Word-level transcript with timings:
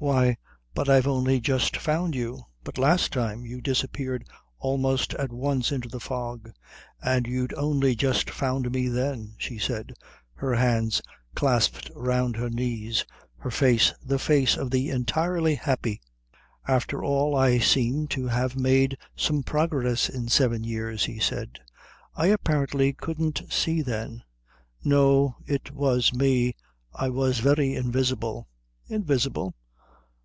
"Why, 0.00 0.36
but 0.74 0.88
I've 0.88 1.08
only 1.08 1.40
just 1.40 1.76
found 1.76 2.14
you." 2.14 2.44
"But 2.62 2.78
last 2.78 3.12
time 3.12 3.44
you 3.44 3.60
disappeared 3.60 4.24
almost 4.60 5.12
at 5.14 5.32
once 5.32 5.72
into 5.72 5.88
the 5.88 5.98
fog, 5.98 6.52
and 7.02 7.26
you'd 7.26 7.52
only 7.54 7.96
just 7.96 8.30
found 8.30 8.70
me 8.70 8.86
then," 8.86 9.34
she 9.38 9.58
said, 9.58 9.94
her 10.34 10.54
hands 10.54 11.02
clasped 11.34 11.90
round 11.96 12.36
her 12.36 12.48
knees, 12.48 13.04
her 13.38 13.50
face 13.50 13.92
the 14.00 14.20
face 14.20 14.56
of 14.56 14.70
the 14.70 14.88
entirely 14.90 15.56
happy. 15.56 16.00
"After 16.68 17.02
all 17.02 17.34
I 17.34 17.58
seem 17.58 18.06
to 18.10 18.28
have 18.28 18.54
made 18.54 18.96
some 19.16 19.42
progress 19.42 20.08
in 20.08 20.28
seven 20.28 20.62
years," 20.62 21.06
he 21.06 21.18
said. 21.18 21.58
"I 22.14 22.28
apparently 22.28 22.92
couldn't 22.92 23.42
see 23.50 23.82
then." 23.82 24.22
"No, 24.84 25.38
it 25.44 25.72
was 25.72 26.14
me. 26.14 26.54
I 26.94 27.08
was 27.10 27.40
very 27.40 27.74
invisible" 27.74 28.46
"Invisible?" 28.86 29.56